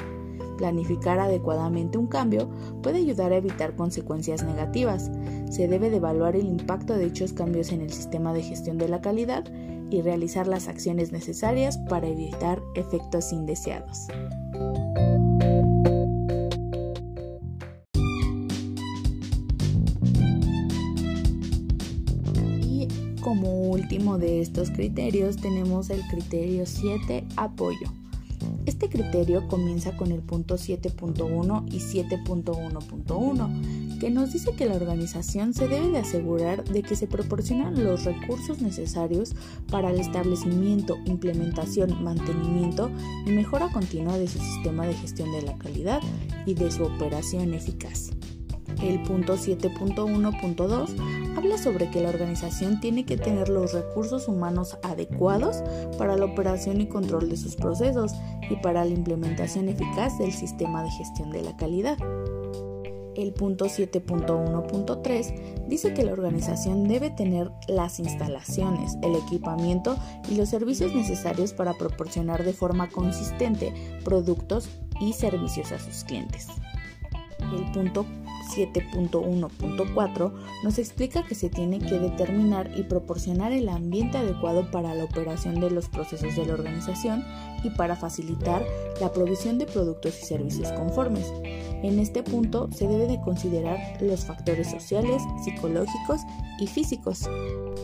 Planificar 0.58 1.20
adecuadamente 1.20 1.98
un 1.98 2.08
cambio 2.08 2.50
puede 2.82 2.98
ayudar 2.98 3.32
a 3.32 3.36
evitar 3.36 3.76
consecuencias 3.76 4.42
negativas. 4.42 5.08
Se 5.48 5.68
debe 5.68 5.88
de 5.88 5.98
evaluar 5.98 6.34
el 6.34 6.46
impacto 6.46 6.94
de 6.94 7.04
dichos 7.04 7.32
cambios 7.32 7.70
en 7.70 7.80
el 7.80 7.92
sistema 7.92 8.34
de 8.34 8.42
gestión 8.42 8.76
de 8.76 8.88
la 8.88 9.00
calidad 9.00 9.44
y 9.88 10.02
realizar 10.02 10.48
las 10.48 10.66
acciones 10.66 11.12
necesarias 11.12 11.78
para 11.88 12.08
evitar 12.08 12.60
efectos 12.74 13.32
indeseados. 13.32 14.08
Y 22.60 22.88
como 23.22 23.70
último 23.70 24.18
de 24.18 24.40
estos 24.40 24.72
criterios 24.72 25.36
tenemos 25.36 25.88
el 25.90 26.02
criterio 26.08 26.66
7, 26.66 27.24
apoyo. 27.36 27.86
Este 28.80 28.90
criterio 28.90 29.48
comienza 29.48 29.96
con 29.96 30.12
el 30.12 30.20
punto 30.20 30.54
7.1 30.54 31.64
y 31.68 31.80
7.1.1, 31.80 33.98
que 33.98 34.08
nos 34.08 34.32
dice 34.32 34.52
que 34.52 34.66
la 34.66 34.76
organización 34.76 35.52
se 35.52 35.66
debe 35.66 35.88
de 35.88 35.98
asegurar 35.98 36.62
de 36.62 36.84
que 36.84 36.94
se 36.94 37.08
proporcionan 37.08 37.82
los 37.82 38.04
recursos 38.04 38.62
necesarios 38.62 39.34
para 39.68 39.90
el 39.90 39.98
establecimiento, 39.98 40.96
implementación, 41.06 42.04
mantenimiento 42.04 42.88
y 43.26 43.32
mejora 43.32 43.68
continua 43.72 44.16
de 44.16 44.28
su 44.28 44.38
sistema 44.38 44.86
de 44.86 44.94
gestión 44.94 45.32
de 45.32 45.42
la 45.42 45.58
calidad 45.58 46.00
y 46.46 46.54
de 46.54 46.70
su 46.70 46.84
operación 46.84 47.54
eficaz. 47.54 48.12
El 48.82 49.02
punto 49.02 49.34
7.1.2 49.34 51.36
habla 51.36 51.58
sobre 51.58 51.90
que 51.90 52.00
la 52.00 52.10
organización 52.10 52.80
tiene 52.80 53.04
que 53.04 53.16
tener 53.16 53.48
los 53.48 53.72
recursos 53.72 54.28
humanos 54.28 54.78
adecuados 54.82 55.64
para 55.98 56.16
la 56.16 56.26
operación 56.26 56.80
y 56.80 56.86
control 56.86 57.28
de 57.28 57.36
sus 57.36 57.56
procesos 57.56 58.12
y 58.50 58.56
para 58.56 58.84
la 58.84 58.94
implementación 58.94 59.68
eficaz 59.68 60.16
del 60.18 60.32
sistema 60.32 60.84
de 60.84 60.90
gestión 60.90 61.30
de 61.30 61.42
la 61.42 61.56
calidad. 61.56 61.98
El 63.16 63.32
punto 63.32 63.64
7.1.3 63.64 65.66
dice 65.66 65.92
que 65.92 66.04
la 66.04 66.12
organización 66.12 66.86
debe 66.86 67.10
tener 67.10 67.50
las 67.66 67.98
instalaciones, 67.98 68.96
el 69.02 69.16
equipamiento 69.16 69.98
y 70.30 70.36
los 70.36 70.50
servicios 70.50 70.94
necesarios 70.94 71.52
para 71.52 71.74
proporcionar 71.74 72.44
de 72.44 72.52
forma 72.52 72.88
consistente 72.88 73.74
productos 74.04 74.68
y 75.00 75.14
servicios 75.14 75.72
a 75.72 75.80
sus 75.80 76.04
clientes. 76.04 76.46
El 77.40 77.72
punto 77.72 78.06
7.1.4 78.48 80.32
nos 80.64 80.78
explica 80.78 81.24
que 81.24 81.34
se 81.34 81.48
tiene 81.48 81.78
que 81.78 81.98
determinar 81.98 82.70
y 82.76 82.82
proporcionar 82.82 83.52
el 83.52 83.68
ambiente 83.68 84.18
adecuado 84.18 84.70
para 84.70 84.94
la 84.94 85.04
operación 85.04 85.60
de 85.60 85.70
los 85.70 85.88
procesos 85.88 86.34
de 86.36 86.46
la 86.46 86.54
organización 86.54 87.24
y 87.62 87.70
para 87.70 87.96
facilitar 87.96 88.64
la 89.00 89.12
provisión 89.12 89.58
de 89.58 89.66
productos 89.66 90.18
y 90.22 90.26
servicios 90.26 90.72
conformes. 90.72 91.26
En 91.82 91.98
este 91.98 92.22
punto 92.22 92.68
se 92.72 92.88
debe 92.88 93.06
de 93.06 93.20
considerar 93.20 93.78
los 94.00 94.24
factores 94.24 94.70
sociales, 94.70 95.22
psicológicos 95.44 96.22
y 96.58 96.66
físicos. 96.66 97.28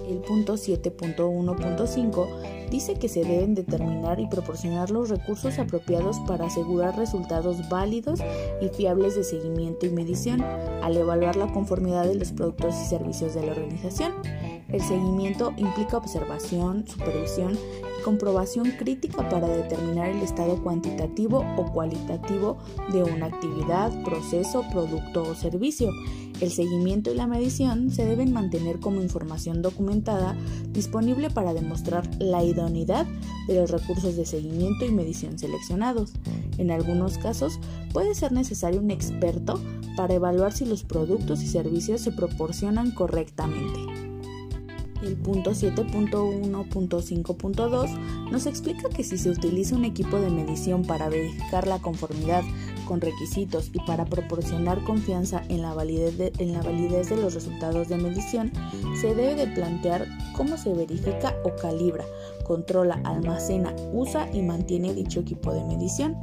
El 0.08 0.18
punto 0.18 0.54
7.1.5 0.54 2.70
dice 2.70 2.94
que 2.94 3.08
se 3.08 3.24
deben 3.24 3.54
determinar 3.54 4.20
y 4.20 4.26
proporcionar 4.26 4.90
los 4.90 5.08
recursos 5.08 5.58
apropiados 5.58 6.18
para 6.20 6.46
asegurar 6.46 6.96
resultados 6.96 7.68
válidos 7.68 8.20
y 8.60 8.68
fiables 8.68 9.14
de 9.14 9.24
seguimiento 9.24 9.86
y 9.86 9.90
medición 9.90 10.42
al 10.42 10.96
evaluar 10.96 11.36
la 11.36 11.52
conformidad 11.52 12.04
de 12.04 12.16
los 12.16 12.32
productos 12.32 12.74
y 12.82 12.86
servicios 12.86 13.34
de 13.34 13.46
la 13.46 13.52
organización. 13.52 14.12
El 14.74 14.82
seguimiento 14.82 15.54
implica 15.56 15.98
observación, 15.98 16.84
supervisión 16.88 17.52
y 17.52 18.02
comprobación 18.02 18.72
crítica 18.72 19.28
para 19.28 19.46
determinar 19.46 20.08
el 20.08 20.20
estado 20.20 20.60
cuantitativo 20.64 21.44
o 21.56 21.70
cualitativo 21.70 22.58
de 22.90 23.04
una 23.04 23.26
actividad, 23.26 23.92
proceso, 24.02 24.64
producto 24.72 25.22
o 25.22 25.36
servicio. 25.36 25.92
El 26.40 26.50
seguimiento 26.50 27.12
y 27.12 27.14
la 27.14 27.28
medición 27.28 27.92
se 27.92 28.04
deben 28.04 28.32
mantener 28.32 28.80
como 28.80 29.00
información 29.00 29.62
documentada 29.62 30.36
disponible 30.72 31.30
para 31.30 31.54
demostrar 31.54 32.10
la 32.18 32.42
idoneidad 32.42 33.06
de 33.46 33.54
los 33.54 33.70
recursos 33.70 34.16
de 34.16 34.26
seguimiento 34.26 34.84
y 34.84 34.90
medición 34.90 35.38
seleccionados. 35.38 36.14
En 36.58 36.72
algunos 36.72 37.16
casos 37.18 37.60
puede 37.92 38.16
ser 38.16 38.32
necesario 38.32 38.80
un 38.80 38.90
experto 38.90 39.60
para 39.96 40.14
evaluar 40.14 40.52
si 40.52 40.64
los 40.64 40.82
productos 40.82 41.42
y 41.42 41.46
servicios 41.46 42.00
se 42.00 42.10
proporcionan 42.10 42.90
correctamente. 42.90 44.03
El 45.04 45.16
punto 45.16 45.50
7.1.5.2 45.50 48.30
nos 48.30 48.46
explica 48.46 48.88
que 48.88 49.04
si 49.04 49.18
se 49.18 49.28
utiliza 49.28 49.76
un 49.76 49.84
equipo 49.84 50.18
de 50.18 50.30
medición 50.30 50.82
para 50.82 51.10
verificar 51.10 51.66
la 51.66 51.78
conformidad 51.78 52.42
con 52.86 53.02
requisitos 53.02 53.68
y 53.74 53.80
para 53.80 54.06
proporcionar 54.06 54.82
confianza 54.84 55.42
en 55.50 55.60
la, 55.60 55.74
validez 55.74 56.16
de, 56.16 56.32
los 57.16 57.34
resultados 57.34 57.88
de 57.88 57.98
medición, 57.98 58.50
se 58.98 59.14
debe 59.14 59.34
de 59.34 59.48
plantear 59.48 60.06
cómo 60.36 60.56
se 60.56 60.72
verifica 60.72 61.36
o 61.44 61.54
calibra, 61.54 62.06
controla, 62.44 62.98
almacena, 63.04 63.76
usa 63.92 64.30
y 64.32 64.40
mantiene 64.40 64.94
dicho 64.94 65.20
equipo 65.20 65.52
de 65.52 65.64
medición. 65.64 66.16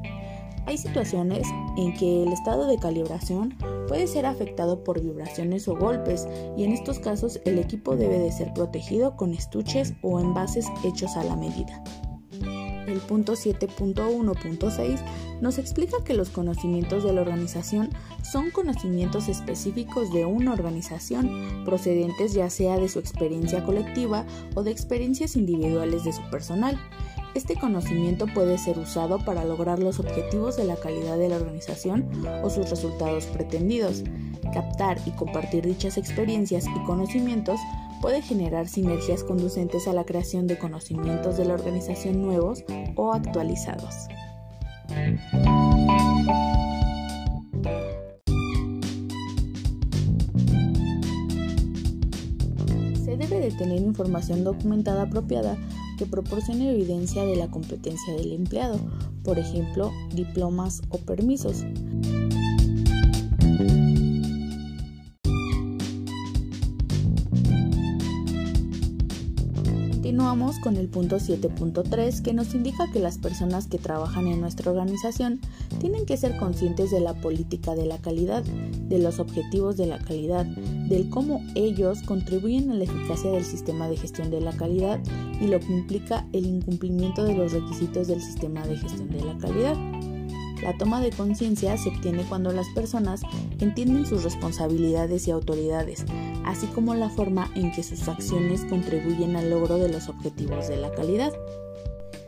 Hay 0.72 0.78
situaciones 0.78 1.46
en 1.76 1.94
que 1.98 2.24
el 2.24 2.32
estado 2.32 2.66
de 2.66 2.78
calibración 2.78 3.58
puede 3.90 4.08
ser 4.08 4.26
afectado 4.26 4.86
por 4.86 5.02
vibraciones 5.02 5.68
o 5.68 5.76
golpes 5.76 6.26
y 6.56 6.64
en 6.64 6.72
estos 6.72 7.00
casos 7.00 7.42
el 7.44 7.60
equipo 7.60 7.98
debe 7.98 8.18
de 8.18 8.32
ser 8.32 8.54
protegido 8.54 9.18
con 9.18 9.34
estuches 9.34 9.94
o 10.02 10.22
envases 10.22 10.68
hechos 10.86 11.18
a 11.18 11.26
la 11.26 11.36
medida. 11.36 11.84
El 12.88 13.00
punto 13.00 13.34
7.1.6 13.34 15.00
nos 15.42 15.58
explica 15.58 15.98
que 16.06 16.14
los 16.14 16.30
conocimientos 16.30 17.04
de 17.04 17.12
la 17.12 17.20
organización 17.20 17.90
son 18.24 18.50
conocimientos 18.50 19.28
específicos 19.28 20.14
de 20.14 20.24
una 20.24 20.54
organización, 20.54 21.66
procedentes 21.66 22.32
ya 22.32 22.50
sea 22.50 22.78
de 22.78 22.88
su 22.88 23.00
experiencia 23.00 23.66
colectiva 23.66 24.26
o 24.56 24.64
de 24.64 24.72
experiencias 24.72 25.36
individuales 25.36 26.06
de 26.06 26.14
su 26.14 26.22
personal. 26.30 26.80
Este 27.34 27.56
conocimiento 27.56 28.26
puede 28.28 28.58
ser 28.58 28.78
usado 28.78 29.18
para 29.24 29.46
lograr 29.46 29.80
los 29.80 30.00
objetivos 30.00 30.58
de 30.58 30.66
la 30.66 30.76
calidad 30.76 31.18
de 31.18 31.30
la 31.30 31.38
organización 31.38 32.10
o 32.44 32.50
sus 32.50 32.70
resultados 32.70 33.26
pretendidos. 33.28 34.04
Captar 34.54 34.98
y 35.06 35.12
compartir 35.12 35.66
dichas 35.66 35.98
experiencias 35.98 36.66
y 36.68 36.86
conocimientos 36.86 37.58
puede 38.02 38.22
generar 38.22 38.68
sinergias 38.68 39.24
conducentes 39.24 39.88
a 39.88 39.94
la 39.94 40.04
creación 40.04 40.46
de 40.46 40.58
conocimientos 40.58 41.38
de 41.38 41.46
la 41.46 41.54
organización 41.54 42.22
nuevos 42.22 42.66
o 42.96 43.14
actualizados. 43.14 43.96
Se 53.06 53.16
debe 53.16 53.40
de 53.40 53.52
tener 53.52 53.80
información 53.80 54.44
documentada 54.44 55.04
apropiada 55.04 55.58
que 56.02 56.08
proporcione 56.08 56.72
evidencia 56.72 57.24
de 57.26 57.36
la 57.36 57.52
competencia 57.52 58.16
del 58.16 58.32
empleado, 58.32 58.80
por 59.24 59.38
ejemplo, 59.38 59.92
diplomas 60.16 60.82
o 60.90 60.98
permisos. 60.98 61.64
Continuamos 70.22 70.60
con 70.60 70.78
el 70.78 70.88
punto 70.88 71.18
7.3 71.18 72.22
que 72.22 72.32
nos 72.32 72.54
indica 72.54 72.92
que 72.92 73.00
las 73.00 73.18
personas 73.18 73.66
que 73.66 73.80
trabajan 73.80 74.28
en 74.28 74.40
nuestra 74.40 74.70
organización 74.70 75.42
tienen 75.80 76.06
que 76.06 76.16
ser 76.16 76.38
conscientes 76.38 76.92
de 76.92 77.00
la 77.00 77.16
política 77.16 77.74
de 77.74 77.88
la 77.88 77.98
calidad, 77.98 78.44
de 78.44 79.00
los 79.00 79.18
objetivos 79.18 79.78
de 79.78 79.88
la 79.88 79.98
calidad, 79.98 80.46
del 80.46 81.10
cómo 81.10 81.44
ellos 81.56 82.04
contribuyen 82.04 82.70
a 82.70 82.76
la 82.76 82.84
eficacia 82.84 83.32
del 83.32 83.44
sistema 83.44 83.90
de 83.90 83.98
gestión 83.98 84.30
de 84.30 84.42
la 84.42 84.54
calidad 84.54 85.00
y 85.42 85.48
lo 85.48 85.60
que 85.60 85.74
implica 85.74 86.28
el 86.34 86.46
incumplimiento 86.46 87.24
de 87.24 87.34
los 87.34 87.52
requisitos 87.52 88.08
del 88.08 88.22
sistema 88.22 88.68
de 88.68 88.78
gestión 88.78 89.10
de 89.10 89.26
la 89.26 89.36
calidad. 89.40 89.76
La 90.62 90.78
toma 90.78 91.02
de 91.02 91.10
conciencia 91.10 91.76
se 91.80 91.90
obtiene 91.90 92.24
cuando 92.30 92.52
las 92.52 92.68
personas 92.76 93.22
entienden 93.60 94.06
sus 94.06 94.24
responsabilidades 94.24 95.28
y 95.28 95.32
autoridades, 95.32 96.06
así 96.46 96.68
como 96.68 96.96
la 96.96 97.10
forma 97.10 97.52
en 97.56 97.72
que 97.72 97.84
sus 97.84 98.08
acciones 98.08 98.66
contribuyen 98.66 99.36
al 99.36 99.50
logro 99.50 99.78
de 99.78 99.90
los 99.90 100.10
objetivos 100.10 100.68
de 100.68 100.78
la 100.78 100.92
calidad. 100.92 101.34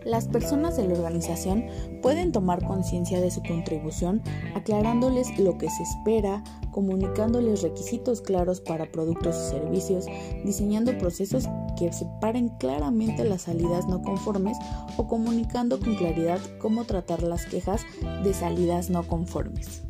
Las 0.05 0.27
personas 0.27 0.75
de 0.75 0.87
la 0.87 0.95
organización 0.95 1.65
pueden 2.01 2.33
tomar 2.33 2.65
conciencia 2.65 3.21
de 3.21 3.31
su 3.31 3.41
contribución 3.41 4.21
aclarándoles 4.53 5.39
lo 5.39 5.57
que 5.57 5.69
se 5.69 5.83
espera, 5.83 6.43
comunicándoles 6.71 7.61
requisitos 7.61 8.21
claros 8.21 8.59
para 8.59 8.91
productos 8.91 9.35
y 9.37 9.49
servicios, 9.51 10.05
diseñando 10.43 10.97
procesos 10.97 11.47
que 11.77 11.93
separen 11.93 12.49
claramente 12.49 13.23
las 13.23 13.43
salidas 13.43 13.87
no 13.87 14.01
conformes 14.01 14.57
o 14.97 15.07
comunicando 15.07 15.79
con 15.79 15.95
claridad 15.95 16.39
cómo 16.59 16.83
tratar 16.83 17.23
las 17.23 17.45
quejas 17.45 17.81
de 18.23 18.33
salidas 18.33 18.89
no 18.89 19.07
conformes. 19.07 19.83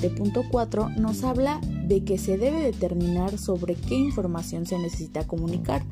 7.4 0.00 0.94
nos 0.96 1.24
habla 1.24 1.60
de 1.62 2.04
que 2.04 2.18
se 2.18 2.38
debe 2.38 2.60
determinar 2.62 3.38
sobre 3.38 3.74
qué 3.74 3.96
información 3.96 4.66
se 4.66 4.78
necesita 4.78 5.26
comunicar, 5.26 5.82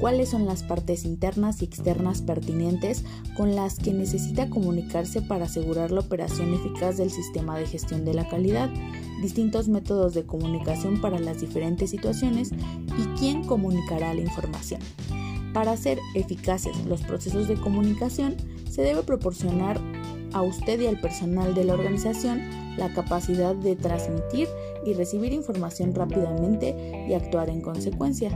cuáles 0.00 0.30
son 0.30 0.46
las 0.46 0.62
partes 0.62 1.04
internas 1.04 1.62
y 1.62 1.66
externas 1.66 2.22
pertinentes 2.22 3.04
con 3.36 3.54
las 3.54 3.76
que 3.76 3.92
necesita 3.92 4.50
comunicarse 4.50 5.22
para 5.22 5.44
asegurar 5.44 5.92
la 5.92 6.00
operación 6.00 6.54
eficaz 6.54 6.96
del 6.96 7.10
sistema 7.10 7.56
de 7.56 7.66
gestión 7.66 8.04
de 8.04 8.14
la 8.14 8.28
calidad, 8.28 8.70
distintos 9.20 9.68
métodos 9.68 10.14
de 10.14 10.24
comunicación 10.24 11.00
para 11.00 11.20
las 11.20 11.40
diferentes 11.40 11.90
situaciones 11.90 12.50
y 12.52 13.18
quién 13.18 13.44
comunicará 13.44 14.12
la 14.14 14.22
información. 14.22 14.80
Para 15.52 15.72
hacer 15.72 15.98
eficaces 16.14 16.76
los 16.86 17.02
procesos 17.02 17.46
de 17.46 17.54
comunicación, 17.54 18.36
se 18.70 18.82
debe 18.82 19.02
proporcionar 19.02 19.78
a 20.32 20.42
usted 20.42 20.80
y 20.80 20.86
al 20.86 20.98
personal 20.98 21.54
de 21.54 21.64
la 21.64 21.74
organización 21.74 22.61
la 22.76 22.92
capacidad 22.92 23.54
de 23.54 23.76
transmitir 23.76 24.48
y 24.84 24.94
recibir 24.94 25.32
información 25.32 25.94
rápidamente 25.94 27.06
y 27.08 27.14
actuar 27.14 27.48
en 27.50 27.60
consecuencia, 27.60 28.30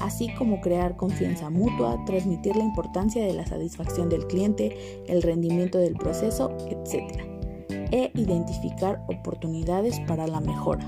así 0.00 0.28
como 0.34 0.60
crear 0.60 0.96
confianza 0.96 1.50
mutua, 1.50 1.98
transmitir 2.06 2.56
la 2.56 2.64
importancia 2.64 3.24
de 3.24 3.32
la 3.32 3.46
satisfacción 3.46 4.08
del 4.08 4.26
cliente, 4.26 5.04
el 5.06 5.22
rendimiento 5.22 5.78
del 5.78 5.94
proceso, 5.94 6.56
etc. 6.68 7.22
E 7.68 8.10
identificar 8.14 9.04
oportunidades 9.08 10.00
para 10.06 10.26
la 10.26 10.40
mejora. 10.40 10.86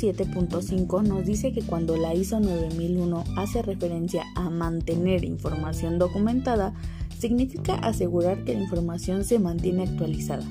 7.5 0.00 1.02
nos 1.02 1.26
dice 1.26 1.52
que 1.52 1.62
cuando 1.62 1.96
la 1.96 2.14
ISO 2.14 2.40
9001 2.40 3.24
hace 3.36 3.60
referencia 3.60 4.24
a 4.34 4.48
mantener 4.48 5.24
información 5.24 5.98
documentada, 5.98 6.72
significa 7.18 7.74
asegurar 7.74 8.44
que 8.44 8.54
la 8.54 8.62
información 8.62 9.24
se 9.24 9.38
mantiene 9.38 9.82
actualizada. 9.82 10.44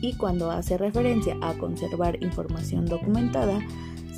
Y 0.00 0.14
cuando 0.14 0.50
hace 0.50 0.78
referencia 0.78 1.36
a 1.42 1.54
conservar 1.54 2.22
información 2.22 2.86
documentada, 2.86 3.60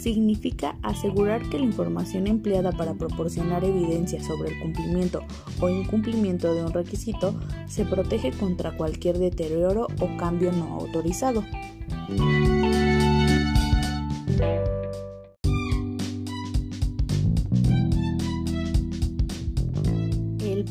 significa 0.00 0.76
asegurar 0.82 1.42
que 1.50 1.58
la 1.58 1.64
información 1.64 2.26
empleada 2.26 2.70
para 2.70 2.94
proporcionar 2.94 3.64
evidencia 3.64 4.22
sobre 4.22 4.52
el 4.52 4.60
cumplimiento 4.60 5.22
o 5.60 5.68
incumplimiento 5.68 6.54
de 6.54 6.64
un 6.64 6.72
requisito 6.72 7.34
se 7.66 7.84
protege 7.84 8.30
contra 8.30 8.76
cualquier 8.76 9.18
deterioro 9.18 9.88
o 10.00 10.16
cambio 10.16 10.52
no 10.52 10.74
autorizado. 10.74 11.44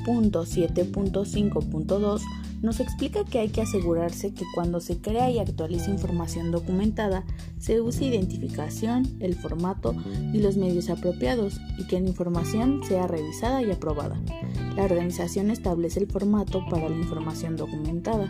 7.5.2 0.10 2.22
nos 2.62 2.82
explica 2.82 3.24
que 3.24 3.40
hay 3.40 3.50
que 3.50 3.62
asegurarse 3.62 4.34
que 4.34 4.44
cuando 4.54 4.82
se 4.82 5.00
crea 5.00 5.32
y 5.32 5.40
actualiza 5.40 5.92
información 5.92 6.52
documentada, 6.52 7.24
se 7.58 7.80
use 7.80 8.04
identificación, 8.06 9.08
el 9.22 9.36
formato 9.36 9.96
y 10.34 10.40
los 10.40 10.58
medios 10.58 10.90
apropiados 10.90 11.58
y 11.78 11.88
que 11.88 12.02
la 12.02 12.10
información 12.10 12.82
sea 12.86 13.08
revisada 13.08 13.62
y 13.62 13.72
aprobada. 13.72 14.20
La 14.76 14.84
organización 14.84 15.52
establece 15.52 16.02
el 16.02 16.08
formato 16.08 16.66
para 16.70 16.90
la 16.90 16.98
información 16.98 17.56
documentada. 17.56 18.28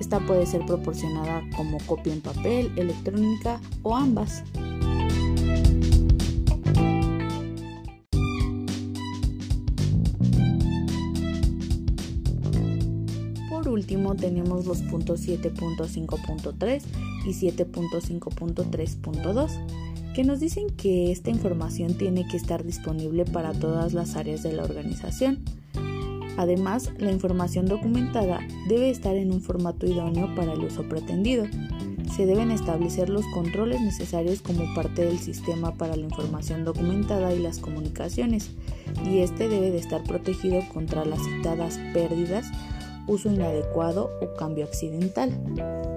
Esta 0.00 0.18
puede 0.20 0.46
ser 0.46 0.66
proporcionada 0.66 1.42
como 1.56 1.78
copia 1.86 2.12
en 2.12 2.20
papel, 2.20 2.72
electrónica 2.76 3.60
o 3.82 3.94
ambas. 3.94 4.42
Último 13.78 14.14
tenemos 14.16 14.66
los 14.66 14.82
puntos 14.82 15.26
7.5.3 15.26 16.82
y 17.24 17.30
7.5.3.2 17.30 19.50
que 20.14 20.24
nos 20.24 20.40
dicen 20.40 20.68
que 20.70 21.12
esta 21.12 21.30
información 21.30 21.94
tiene 21.94 22.26
que 22.26 22.36
estar 22.36 22.64
disponible 22.64 23.24
para 23.24 23.52
todas 23.52 23.92
las 23.92 24.16
áreas 24.16 24.42
de 24.42 24.52
la 24.52 24.64
organización. 24.64 25.38
Además, 26.36 26.90
la 26.98 27.12
información 27.12 27.66
documentada 27.66 28.40
debe 28.68 28.90
estar 28.90 29.14
en 29.14 29.32
un 29.32 29.40
formato 29.40 29.86
idóneo 29.86 30.34
para 30.34 30.54
el 30.54 30.60
uso 30.60 30.88
pretendido. 30.88 31.44
Se 32.16 32.26
deben 32.26 32.50
establecer 32.50 33.10
los 33.10 33.24
controles 33.34 33.80
necesarios 33.80 34.40
como 34.40 34.74
parte 34.74 35.04
del 35.04 35.20
sistema 35.20 35.74
para 35.74 35.94
la 35.94 36.02
información 36.02 36.64
documentada 36.64 37.32
y 37.32 37.38
las 37.38 37.58
comunicaciones, 37.58 38.50
y 39.04 39.18
este 39.18 39.48
debe 39.48 39.70
de 39.70 39.78
estar 39.78 40.02
protegido 40.02 40.60
contra 40.72 41.04
las 41.04 41.22
citadas 41.22 41.78
pérdidas 41.92 42.50
uso 43.08 43.30
inadecuado 43.30 44.10
o 44.20 44.34
cambio 44.34 44.64
accidental. 44.64 45.32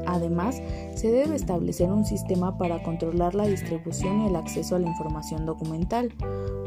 Además, 0.07 0.61
se 0.95 1.11
debe 1.11 1.35
establecer 1.35 1.91
un 1.91 2.05
sistema 2.05 2.57
para 2.57 2.81
controlar 2.81 3.35
la 3.35 3.45
distribución 3.45 4.21
y 4.21 4.27
el 4.27 4.35
acceso 4.35 4.75
a 4.75 4.79
la 4.79 4.87
información 4.87 5.45
documental. 5.45 6.11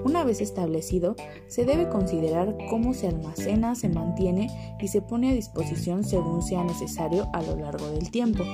Una 0.04 0.22
vez 0.22 0.40
establecido, 0.40 1.16
se 1.48 1.64
debe 1.64 1.88
considerar 1.88 2.57
cómo 2.70 2.94
se 2.94 3.09
almacena, 3.09 3.74
se 3.74 3.88
mantiene 3.88 4.76
y 4.80 4.88
se 4.88 5.02
pone 5.02 5.30
a 5.30 5.35
disposición 5.35 6.04
según 6.04 6.42
sea 6.42 6.62
necesario 6.62 7.26
a 7.33 7.42
lo 7.42 7.57
largo 7.57 7.90
del 7.90 8.11
tiempo. 8.11 8.44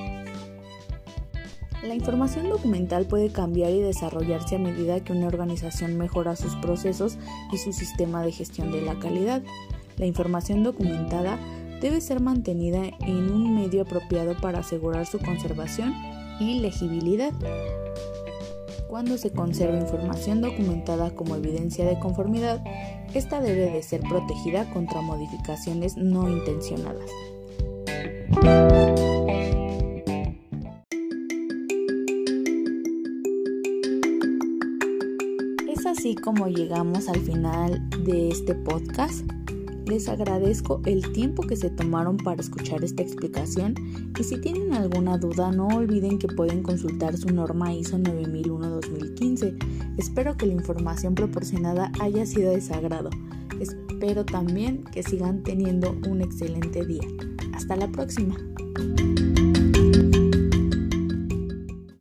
La 1.83 1.95
información 1.95 2.51
documental 2.51 3.07
puede 3.07 3.31
cambiar 3.31 3.71
y 3.71 3.81
desarrollarse 3.81 4.57
a 4.57 4.59
medida 4.59 5.01
que 5.01 5.13
una 5.15 5.29
organización 5.29 5.97
mejora 5.97 6.37
sus 6.37 6.55
procesos 6.57 7.17
y 7.53 7.57
su 7.57 7.73
sistema 7.73 8.23
de 8.23 8.33
gestión 8.33 8.71
de 8.71 8.83
la 8.83 8.99
calidad. 8.99 9.43
La 9.97 10.05
información 10.05 10.63
documentada 10.63 11.39
debe 11.81 12.01
ser 12.01 12.21
mantenida 12.21 12.83
en 13.01 13.31
un 13.31 13.55
medio 13.55 13.83
apropiado 13.83 14.37
para 14.37 14.61
asegurar 14.61 15.07
su 15.07 15.19
conservación 15.19 15.95
y 16.39 16.61
legibilidad. 16.61 17.33
Cuando 18.89 19.17
se 19.19 19.31
conserva 19.31 19.79
información 19.79 20.41
documentada 20.41 21.11
como 21.11 21.37
evidencia 21.37 21.87
de 21.87 21.99
conformidad, 21.99 22.63
esta 23.15 23.41
debe 23.41 23.71
de 23.71 23.83
ser 23.83 24.01
protegida 24.01 24.69
contra 24.73 25.01
modificaciones 25.01 25.97
no 25.97 26.29
intencionadas. 26.29 27.11
Es 35.69 35.87
así 35.87 36.17
como 36.17 36.49
llegamos 36.49 37.09
al 37.09 37.21
final 37.21 37.89
de 38.05 38.29
este 38.29 38.55
podcast. 38.55 39.40
Les 39.91 40.09
agradezco 40.09 40.81
el 40.87 41.11
tiempo 41.11 41.43
que 41.43 41.57
se 41.57 41.69
tomaron 41.69 42.17
para 42.17 42.41
escuchar 42.41 42.85
esta 42.85 43.03
explicación 43.03 43.75
y 44.17 44.23
si 44.23 44.41
tienen 44.41 44.73
alguna 44.73 45.19
duda 45.19 45.51
no 45.51 45.67
olviden 45.67 46.21
que 46.21 46.29
pueden 46.29 46.63
consultar 46.63 47.17
su 47.17 47.27
norma 47.31 47.75
ISO 47.75 47.99
9001-2015. 47.99 49.97
Espero 49.99 50.37
que 50.37 50.47
la 50.47 50.53
información 50.53 51.17
proporcionada 51.17 51.91
haya 51.99 52.25
sido 52.25 52.53
de 52.53 52.61
sagrado. 52.61 53.11
Espero 53.59 54.25
también 54.25 54.85
que 54.93 55.03
sigan 55.03 55.43
teniendo 55.43 55.91
un 56.09 56.23
excelente 56.23 56.87
día. 56.87 57.09
Hasta 57.53 57.75
la 57.75 57.91
próxima. 57.91 58.37